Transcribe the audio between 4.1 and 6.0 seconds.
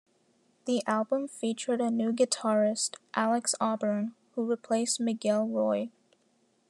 who replaced Miguel Roy.